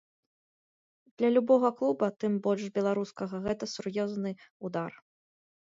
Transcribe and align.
Для 1.21 1.29
любога 1.35 1.69
клуба, 1.83 2.07
тым 2.25 2.33
больш 2.49 2.63
беларускага, 2.79 3.35
гэта 3.47 3.63
сур'ёзны 3.77 4.31
ўдар. 4.69 4.91